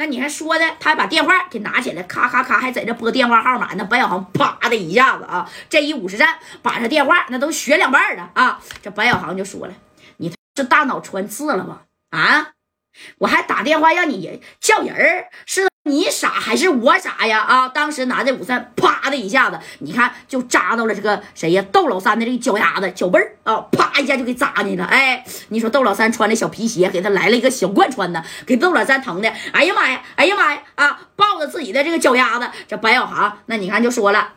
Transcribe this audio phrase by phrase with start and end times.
[0.00, 3.74] 那你还说呢，他还把电话给拿起来，咔咔咔，还在这拨电话号码。
[3.74, 8.58] 呢白小航啪的一下子啊，这一五十站把这电话那都学两半了啊！
[8.80, 9.74] 这白小航就说了
[10.16, 11.80] ：“你是大脑穿刺了吗？
[12.08, 12.52] 啊，
[13.18, 17.40] 我还打电话让你叫人儿是。”你傻还是我傻呀？
[17.40, 17.66] 啊！
[17.66, 21.64] 当时拿这五三，啪的一下子，你看就扎到了这个谁呀？
[21.72, 24.84] 窦老三的这个脚丫子、脚背儿啊，啪一下就给扎进了。
[24.84, 30.62] 哎，你说窦老三穿的小皮鞋，给他来了一个小贯穿呢，给窦老三疼的，哎呀妈呀，哎呀妈呀！
[30.74, 34.34] 啊，抱着自己的这个脚丫子，这白小航，那你看就说了，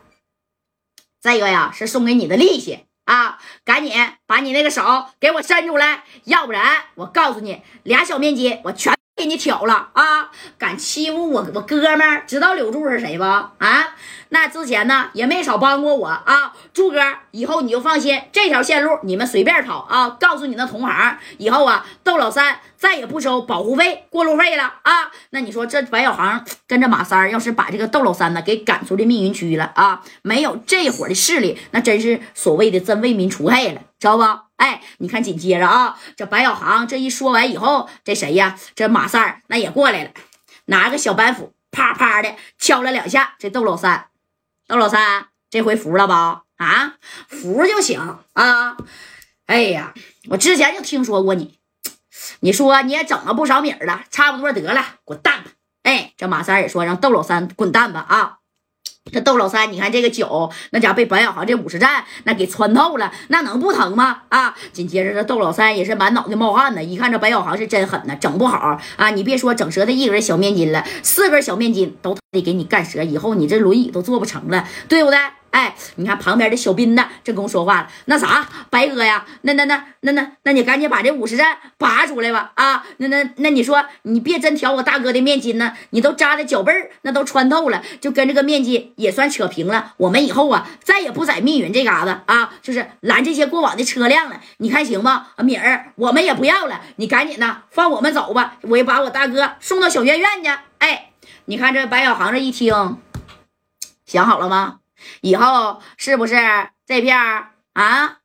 [1.20, 3.92] 这个呀是送给你的利息啊，赶紧
[4.26, 8.93] 把你那个手给我伸出来，要不然我告诉你，俩小面筋我全。
[9.16, 10.30] 给你挑了啊！
[10.58, 13.22] 敢欺负我我哥们儿，知道柳柱是谁不？
[13.22, 13.94] 啊，
[14.30, 16.98] 那之前呢也没少帮过我啊，柱哥，
[17.30, 20.16] 以后你就放心，这条线路你们随便跑啊！
[20.18, 25.12] 告诉你那同行，以后啊，窦老三再也不收保护费、过路费了啊！
[25.30, 34.24] 那你说这白小航跟着马三儿，要是把这个窦老三呢给赶出这密云区了啊，没有这伙的势力，那真是所谓的真为民除害了，知道不？
[34.56, 38.58] 哎，你看，紧接着啊，这白小航这一说完以后，这谁呀？
[38.74, 40.10] 这马三儿那也过来了，
[40.66, 43.34] 拿个小板斧，啪啪的敲了两下。
[43.38, 44.08] 这窦老三，
[44.68, 46.44] 窦老三这回服了吧？
[46.56, 46.94] 啊，
[47.28, 48.76] 服就行啊。
[49.46, 49.92] 哎呀，
[50.28, 51.58] 我之前就听说过你，
[52.40, 55.50] 你说你也整了不少米了，差不多得了，滚蛋吧。
[55.82, 58.38] 哎，这马三也说让窦老三滚蛋吧啊。
[59.12, 64.22] 这窦老三，你看这个脚，那家被白小航这五十战那给穿透了，那能不疼吗？
[64.30, 64.54] 啊！
[64.72, 69.10] 紧接着这窦老三也是满脑袋冒汗呢，一看这白小航是真狠呢，整不好啊！
[69.10, 75.18] 你别说整折他一根小面筋了，四根小面筋都得给你干折，以后你这轮椅都坐不成了，对不对？
[75.54, 77.88] 哎，你看旁边的小斌呢，正跟我说话了。
[78.06, 82.50] 那啥，白哥呀，那那那那那那你赶紧把这五十站拔出来吧！
[82.56, 89.92] 啊，那那那你说你别真挑我大哥的面筋呢，你都扎的脚背儿，那都穿透了，就跟这个面筋也算扯平了。
[89.98, 94.40] 我们以后啊，再也不在密云这嘎子啊，就是拦这些过往的车辆了。
[94.56, 95.28] 你看行吗？
[95.38, 100.50] 米儿，我们也不要了，你赶紧的放我们走吧，我也把我大哥送到小院院去。
[100.78, 101.10] 哎，
[101.44, 102.98] 你看这白小航这一听，
[104.04, 104.80] 想好了吗？
[105.20, 106.36] 以后是不是
[106.86, 108.18] 这片儿啊，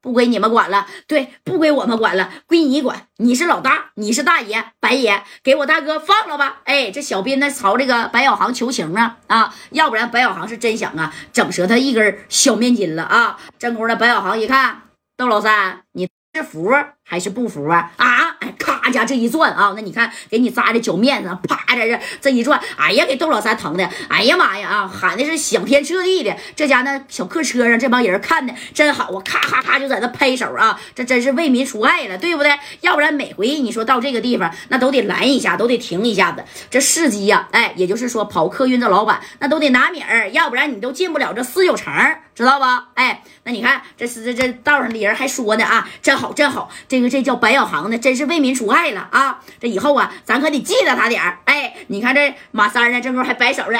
[0.00, 0.86] 不归你们管了？
[1.06, 3.08] 对，不归我们管了，归你管。
[3.16, 6.60] 你是老大，你是大爷，白爷，给我大哥放了吧。
[6.64, 13.38] 哎，这小斌呢，朝这个白小航求情啊啊，要不然白小航是真想啊，整折他一根小面筋了啊。
[13.58, 14.82] 正功夫，白小航一看，
[15.16, 16.70] 窦老三，你是服
[17.04, 17.92] 还是不服啊？
[17.96, 26.34] 啊，哎，咔家这一转啊，那你看，给你扎的脚面子，啪在这这一转，哎呀，给窦老三疼的，哎呀妈呀啊，喊的是响天彻地的。
[26.54, 32.52] 这家那小客车上这帮人看的真好啊，咔咔咔就在那拍手啊，这真是为民除害了，对不对？
[32.80, 36.44] 要不然每回你说到这个地方，那都得拦一下，都得停一下子。
[36.70, 41.92] 这司机呀，哎，也就是说跑客运的老板，那都得拿米儿，要不然你都进不了这四九城，
[42.34, 42.88] 知道吧？
[42.94, 49.40] 哎，那你看这是这这道上的人还说呢啊，真好真好，这个这叫白小航呢，真是为民除害了啊！
[49.60, 51.38] 这以后啊，咱可得记得他点儿。
[51.44, 53.78] 哎，你看这马三呢，正好还摆手呢。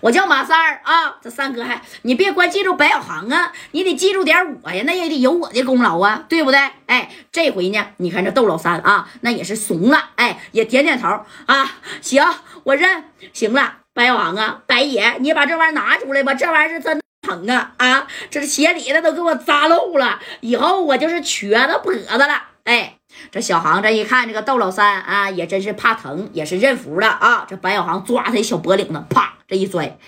[0.00, 6.60] 我叫马三儿啊，这三哥还你别光记住白小航啊，你得记住点我呀，那也得有我的功劳啊，对不对？
[6.86, 11.08] 哎，这回呢，你看这窦老三啊，那也是怂了，哎，也点点头
[11.46, 12.24] 啊，行，
[12.62, 22.94] 我认，行了，白小航啊，白爷，你把这玩意儿拿出来吧，这玩意儿是真疼啊啊，这鞋底子都给我扎漏了，以后我就是瘸子跛子了，哎。
[23.30, 27.46] 这小航这一看，这个窦老三啊，也真是怕疼，也是认服了啊。
[27.48, 29.98] 这白小航抓他小脖领子，啪，这一摔，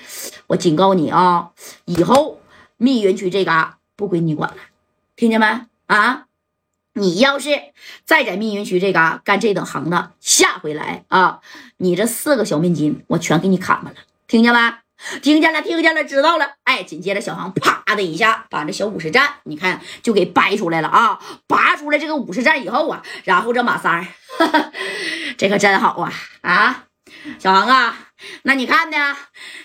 [0.46, 1.50] 我警告你啊，
[1.84, 2.40] 以后
[2.76, 4.56] 密云区这嘎不归你管了，
[5.16, 5.46] 听见没？
[5.86, 6.26] 啊，
[6.94, 7.50] 你要是
[8.04, 11.40] 再在密云区这嘎干这等行当，下回来啊，
[11.76, 13.92] 你这四个小面筋我全给你砍了，
[14.26, 14.85] 听见没？
[15.22, 16.54] 听见了，听见了，知道了。
[16.64, 21.20] 哎，紧接着小航啪的一下把这小五十战，你看就给掰出来了啊！
[21.46, 24.06] 拔出来这个五十战以后啊，然后这马三儿，
[25.36, 26.84] 这可真好啊啊！
[27.38, 27.98] 小航啊，
[28.42, 29.16] 那你看呢？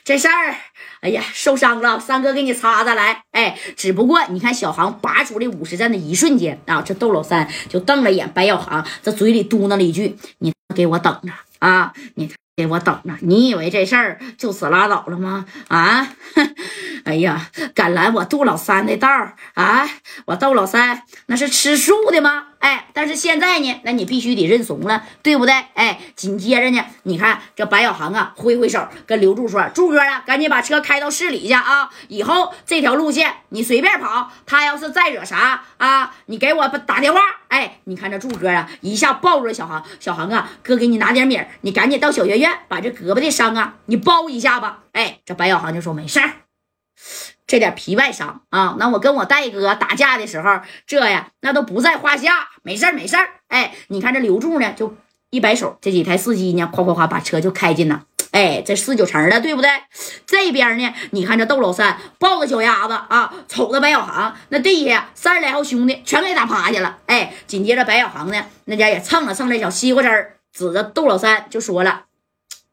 [0.03, 0.55] 这事儿，
[1.01, 3.23] 哎呀，受伤了，三哥给你擦擦来。
[3.31, 11.93] 哎，只不过你看小航拔出这五十战的一瞬间啊，这窦老三就瞪了眼白小航，这嘴里嘟囔了一句：“你给我等着啊！
[12.15, 13.15] 你。”给我等着！
[13.21, 15.45] 你以为这事儿就此拉倒了吗？
[15.69, 16.07] 啊！
[17.03, 19.07] 哎呀，敢拦我杜老三的道
[19.53, 19.89] 啊！
[20.25, 22.47] 我窦老三那是吃素的吗？
[22.59, 25.53] 哎，但是现在呢，那你必须得认怂了，对不对？
[25.73, 31.89] 哎，紧接着呢，你看这白小航啊，挥挥手跟刘柱说：“柱哥啊，赶紧把车开到市里去啊！
[32.07, 37.19] 以后这条路线你随便跑，他要是再惹啥啊，你给我打电话。”
[37.49, 44.83] 哎，你看这柱哥啊，一下抱住了小航，小航啊，哥给你拿点米，你赶紧到小学院把这胳膊的伤啊，你包一下吧。
[44.93, 46.31] 哎，这白小航就说没事儿。
[47.47, 53.29] 这点皮外伤啊，那我跟我戴哥打架的时候，这呀那都不在话下，没事儿没事儿。
[53.49, 54.95] 哎，你看这刘柱呢，就
[55.31, 58.03] 一摆手，这几台司机呢，夸夸夸把车就开进了。
[58.31, 59.69] 哎，这四九城的，对不对？
[60.25, 66.99] 这边呢，你看这窦老三抱着脚丫子啊，瞅着白小航，那地下三十来号兄弟全给打趴下了。
[67.07, 72.03] 哎，紧接着白小航呢，那家也蹭了蹭这小西瓜汁儿，指着窦老三就说了。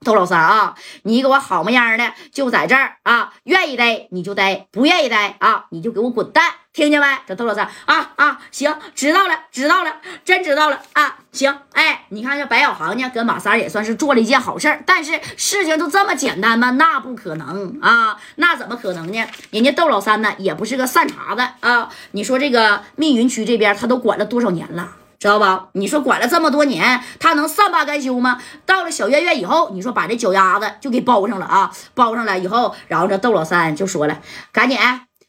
[0.05, 7.06] 窦老三啊，你给我好模样的就在这儿啊，愿意待你就待，不愿意待啊，你就给我滚蛋，听见没？
[7.27, 16.71] 这窦老三啊啊，行，知道了，知道了，真知道了啊，行，哎，你看这白小航呢，跟马三也算是做了一件好事儿，但是事情就这么简单吗？
[16.71, 19.27] 那不可能啊，那怎么可能呢？
[19.50, 24.93] 人家窦老三呢，也不是个善茬子啊，你说这个密云区这边他都管了多少年了？
[25.19, 25.70] 知道吧？
[25.73, 28.41] 你说管了这么多年，他能善罢甘休吗？
[28.65, 34.23] 到了小月月以后，你说把这脚丫子就给包上了啊，包上了以后，然后这窦老三就说了
[34.53, 34.79] ：“赶紧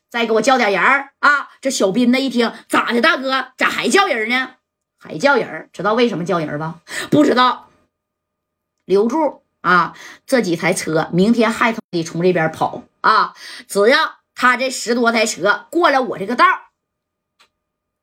[0.10, 0.82] 再给我叫点人
[1.20, 4.52] 啊！”这小斌子一听，咋的，大哥咋还叫人呢？
[5.00, 5.70] 还叫人？
[5.74, 6.76] 知道为什么叫人吧？
[7.10, 7.70] 不知道。
[8.86, 9.96] 留住啊，
[10.28, 13.34] 这几台车明天还得从这边跑啊！
[13.68, 16.46] 只要他这十多台车过了我这个道，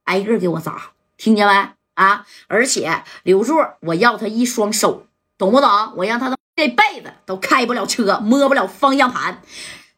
[0.04, 1.75] 挨个给我砸，听见没？
[1.96, 2.25] 啊！
[2.46, 5.06] 而且刘柱，我要他一双手，
[5.37, 5.69] 懂不懂？
[5.96, 9.43] 我让他这辈子都开不了车，摸不了方向盘。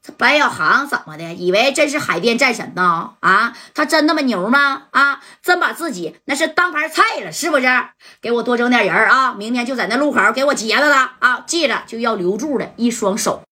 [0.01, 1.35] 这白小航怎么的？
[1.35, 3.15] 以为真是海淀战神呢？
[3.21, 4.85] 啊，他真那么牛吗？
[4.91, 7.67] 啊，真把自己那是当盘菜了，是不是？
[8.23, 9.35] 给我多整点人啊！
[9.35, 11.45] 明天就在那路口给我截了他啊！
[11.47, 13.43] 记着，就要刘柱的一双手，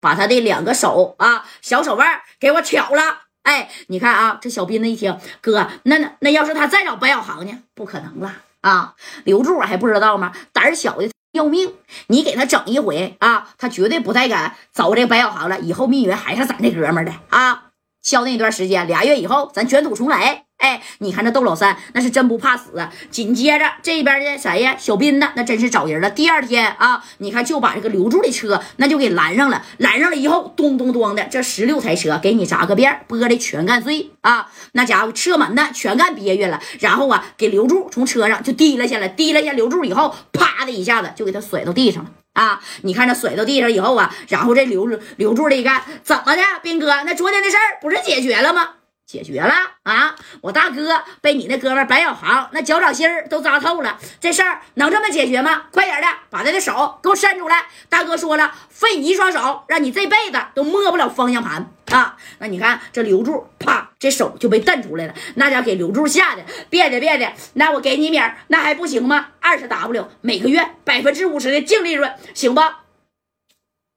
[0.00, 3.29] 把他的两个手啊，小手腕给我挑了。
[3.42, 7.58] 哎，你看啊，这小斌子一听，哥，那那那要是他再找白小航呢？
[7.74, 8.94] 不可能了啊！
[9.24, 10.32] 刘柱还不知道吗？
[10.52, 11.74] 胆小的要命，
[12.08, 15.58] 你给他整一回啊，他绝对不太敢找这白小航了。
[15.60, 17.70] 以后密云还是咱这哥们儿的啊！
[18.02, 20.44] 消那段时间，俩月以后，咱卷土重来。
[20.60, 22.92] 哎，你看这窦老三那是真不怕死啊！
[23.10, 24.76] 紧接着这边的谁呀？
[24.78, 25.32] 小斌呢？
[25.34, 26.10] 那真是找人了。
[26.10, 29.64] 第二天啊，你看就把这个刘柱的车那就给拦上了。
[29.78, 34.50] 拦上了以后，咚咚咚的，这十六台车给你砸个遍，玻璃全干碎啊！
[34.72, 36.60] 那家伙车门呢全干憋屈了。
[36.78, 42.60] 然后啊，给刘柱从车上就提了下来，提了下刘柱以后，啪的一下子就给他甩到地上了啊！
[42.82, 44.86] 你看这甩到地上以后啊，然后这刘
[45.16, 47.02] 刘柱的一看，怎么的，斌哥？
[47.06, 48.72] 那昨天的事儿不是解决了吗？
[49.10, 49.52] 解决了
[49.82, 50.14] 啊！
[50.40, 55.64] 我大哥被你那哥们白小航那脚掌心儿都扎透了，这事儿能这么解决吗？
[55.72, 57.66] 快点的，把他的手给我伸出来！
[57.88, 62.16] 大哥说了，废你一双手，让你这辈子都摸不了方向盘啊！
[62.38, 69.30] 那你看这刘柱，啪，这手就被蹬出来了，那家给刘柱吓的，别的别的，那我给你米，那还不行吗？
[69.40, 72.62] 二十 W 每个月百分之五十的净利润，行不？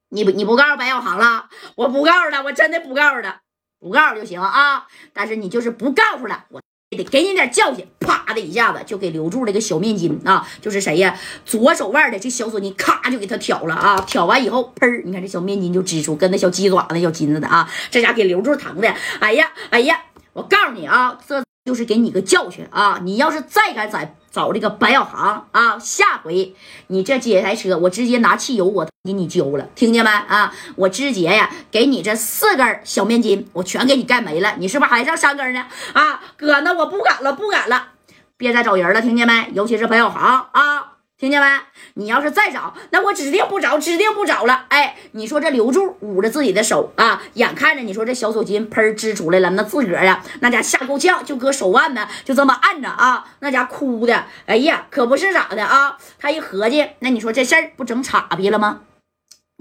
[0.09, 1.49] 你不你不告诉白小航了？
[1.75, 3.42] 我不告诉他，我真的不告诉他。
[3.83, 7.85] 不告诉就行啊，但是你就是不告诉了，我得给你点教训。
[7.99, 11.19] 啪的一下子就给留住了个小面筋啊，就是谁呀？
[11.45, 14.01] 左手腕的这小锁筋，咔就给他挑了啊！
[14.07, 17.69] 挑完以后，喷你看这小面筋就支出，跟那小鸡爪子小金子的啊！
[17.91, 19.99] 这家给留住疼的，哎呀哎呀！
[20.31, 22.99] 我告诉你啊，这就是给你个教训啊！
[23.03, 24.15] 你要是再敢再。
[24.33, 25.77] 找这个白小航啊！
[25.77, 26.55] 下回
[26.87, 30.51] 你这几台车，我直接拿汽油我给你浇了，听见没啊？
[30.75, 34.55] 我直接呀，给你这四根小面筋，我全给你干没了。
[34.57, 35.67] 你是不是还剩三根呢？
[35.93, 37.89] 啊，哥，那我不敢了，不敢了，
[38.35, 39.51] 别再找人了，听见没？
[39.53, 40.92] 尤其是白小航啊！
[41.23, 41.47] 听见没？
[41.93, 44.65] 你要是再找，那我指定不找，指定不找了。
[44.67, 55.97] 哎，你说这刘柱捂着自己的手啊，眼看着你说这小手筋喷支出来了，那自个儿呀，那家吓够呛，就搁手腕子，就这么按着啊，那家哭的，哎呀，可不是咋的啊？
[56.19, 58.81] 他一合计，那你说这事儿不整岔劈了吗？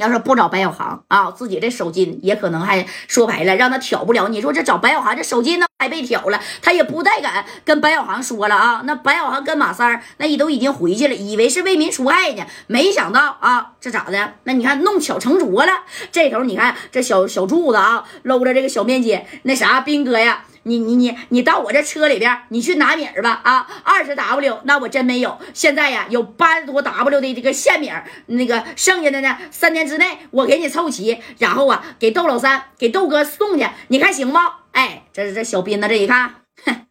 [0.02, 4.26] 要是不找白小航啊，自己这手筋也可能还说白了，让他挑不了。
[4.26, 8.82] 你说这找白小航，这手筋那还被挑了，他也不带敢跟白小航说了啊。
[8.84, 14.34] 那白小航跟马三儿那也都已经回去了，以为是为民除害呢，没想到啊，这咋的？
[14.42, 15.72] 那你看弄巧成拙了。
[16.10, 20.42] 这头你看这小小柱子啊，搂着这个小面筋，那啥兵哥呀。
[20.64, 23.66] 你你你你到我这车里边，你去拿米儿吧啊！
[23.82, 25.40] 二十 W，那我真没有。
[25.52, 34.38] 现在呀，有八十多 W 的这个现米儿，那个剩下的呢，三天之内我给你凑齐，然后啊，给窦老三给窦哥送去，你看行不？
[34.72, 36.86] 哎，这这小斌子这一看，哼，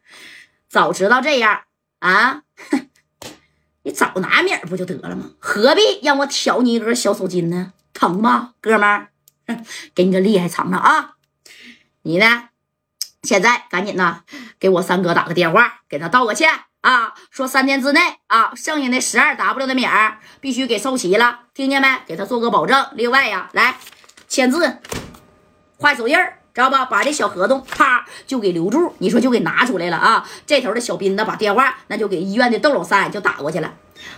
[0.69, 1.61] 早知道这样
[1.99, 2.89] 啊，哼
[3.83, 5.31] 你早拿米儿不就得了吗？
[5.39, 7.73] 何必让我挑你一根小手筋呢？
[7.93, 9.07] 疼吗，哥们儿？
[9.95, 11.15] 给你个厉害尝尝啊！
[12.03, 12.49] 你呢？
[13.23, 14.23] 现在赶紧的
[14.59, 16.51] 给我三哥打个电话，给他道个歉
[16.81, 17.13] 啊！
[17.29, 21.87] 说三天之内啊，剩下那十二 W 的米儿必须给收齐了，听见没？
[22.07, 22.87] 给他做个保证。
[22.93, 23.75] 另外呀，来
[24.27, 24.77] 签字，
[25.77, 26.17] 画手印。
[26.53, 26.83] 知道吧？
[26.83, 30.27] 把这小合同啪就给留住，你说就给拿出来了啊！
[30.45, 33.73] 这头的小斌子把电话那就给医院的窦老三就打过去了。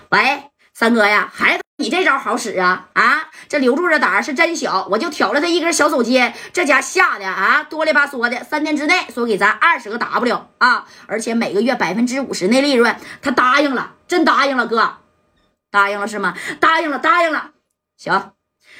[0.09, 2.89] 喂，三哥呀，还你这招好使啊！
[2.93, 8.43] 啊，这刘柱这胆儿是真小，我就挑了他一根小手筋，这家吓的啊，哆里吧嗦的。
[8.43, 14.97] 三天之内说给咱二十个 W 啊，而且每个月百分之五十的利润，他答应了，真答应了，哥，
[15.69, 16.35] 答应了是吗？
[16.59, 17.51] 答应了，答应了。
[17.97, 18.31] 行，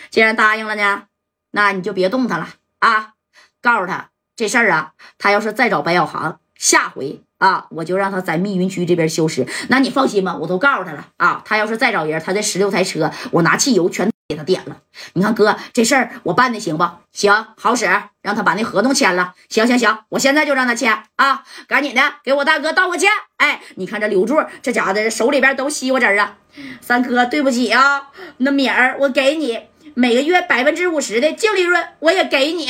[0.09, 1.03] 既然答应了呢，
[1.51, 3.13] 那你就别动他了啊。
[3.61, 9.45] 告诉他这事儿啊，他要是再找白小航，下回啊，我就让他在密云区这边消失。
[9.67, 11.41] 那你放心吧，我都告诉他了啊。
[11.43, 14.77] 他要是再找人，他这十六台车，我拿汽油全给他点了。
[15.11, 17.33] 你看哥，这事儿我办的行不行？
[17.57, 17.85] 好使，
[18.21, 19.33] 让他把那合同签了。
[19.49, 21.43] 行行行，我现在就让他签啊！
[21.67, 23.11] 赶紧的，给我大哥道个歉。
[23.35, 26.37] 哎，你看这刘柱这家伙的手里边都西瓜汁啊。
[26.79, 29.59] 三哥，对不起啊，那米儿我给你，
[29.95, 32.69] 每个月百分之五十的净利润我也给你。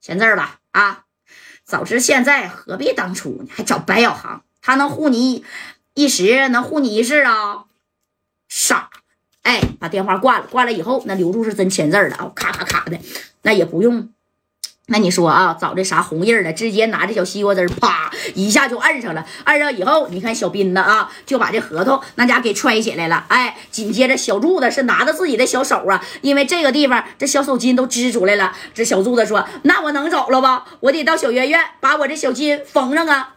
[0.00, 1.00] 签字吧啊！
[1.70, 3.46] 早知现在何必当初呢？
[3.48, 5.44] 还找白小航，他能护你
[5.94, 7.66] 一时，能护你一世啊！
[8.48, 8.90] 傻，
[9.42, 10.48] 哎，把电话挂了。
[10.48, 12.98] 挂了以后，那刘柱是真签字了啊，咔咔咔的，
[13.42, 14.12] 那也不用。
[14.90, 19.24] 那你说啊，找这啥红印的，直接拿着小西瓜汁啪一下就摁上了。
[19.44, 23.24] 摁上以后，你看小斌子啊，就把这合同那家给揣起来了。
[23.28, 28.52] 哎，紧接着小柱子是拿着自己的小手啊，因为这个地方这小手筋都支出来了。
[28.74, 30.64] 这小柱子说：“那我能走了吧？
[30.80, 33.34] 我得到小院院把我这小筋缝上啊，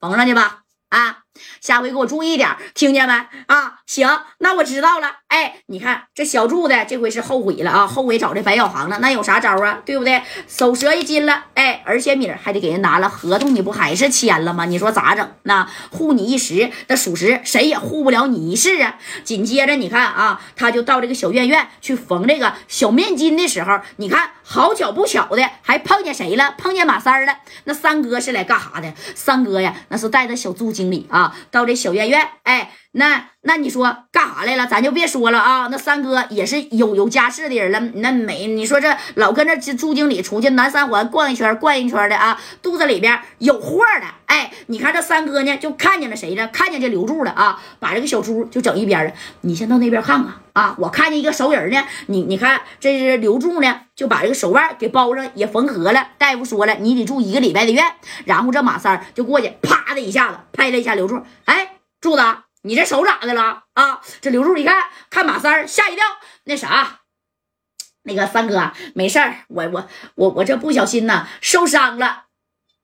[0.00, 1.18] 缝上去吧。”啊，
[1.60, 3.14] 下回给我注意点，听见没？
[3.46, 5.10] 啊，行，那我知道了。
[5.28, 8.98] 哎，你看这小柱子这回是后悔了啊，后悔找这白小航了。
[9.00, 9.80] 那有啥招啊？
[9.84, 10.22] 对不对？
[10.46, 14.66] 手折一斤了，哎，而且米还得给人拿了合同，你不还是签了吗？
[14.66, 15.28] 你说咋整？
[15.42, 18.98] 那护你一时，那属实谁也护不了你一世啊。
[19.24, 26.54] 紧接着你看啊，他就到这个小院院去缝这个小面筋的时候，你看好巧不巧的还碰见谁了？
[26.56, 27.38] 碰见马三了。
[27.64, 28.94] 那三哥是来干啥的？
[29.16, 30.66] 三哥呀，那是带着小朱。
[30.76, 34.66] 经理啊，到这小院院，哎，那那你说干啥来了？
[34.66, 35.68] 咱就别说了啊。
[35.70, 44.06] 那三哥也是有有家室的人了，那没你说这老跟这朱经理出去南三环逛一圈逛一圈的啊，肚子里边有货的。
[44.24, 46.48] 哎，你看这三哥呢，就看见了谁呢？
[46.48, 49.12] 看见这刘柱了啊，把这个小猪就整一边了。
[49.42, 51.84] 你先到那边看看啊，我看见一个熟人呢。
[52.06, 56.08] 你你看这是刘柱呢，就把这个手腕给包上也缝合了。
[56.18, 57.84] 大夫说了，你得住一个礼拜的院。
[58.24, 61.22] 然后这马三就过去，啪的一下子拍了一下刘柱。
[61.44, 62.22] 哎，柱子，
[62.66, 64.00] 你这手咋的了啊？
[64.20, 66.04] 这刘柱一看，看马三吓一跳。
[66.44, 67.00] 那啥，
[68.02, 72.24] 那个三哥没事儿，我我我我这不小心呢受伤了，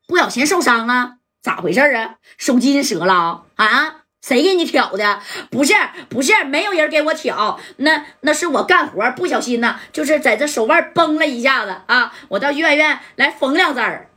[0.07, 1.17] 不小心受伤了。
[1.43, 2.15] 咋回事啊？
[2.39, 3.67] 手筋折了啊？
[3.67, 5.21] 啊谁给你挑的？
[5.51, 5.75] 不是，
[6.09, 7.59] 不是，没有人给我挑。
[7.79, 12.15] 那那是我干活不小心呢，就是在这手腕崩了一下子啊！
[12.29, 14.12] 我到医院院来缝两针儿。